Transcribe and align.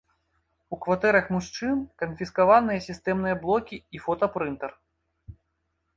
У 0.75 0.79
кватэрах 0.85 1.25
мужчын 1.35 1.83
канфіскаваныя 2.03 2.79
сістэмныя 2.87 3.35
блокі 3.47 3.77
і 3.99 4.05
фотапрынтэр. 4.07 4.71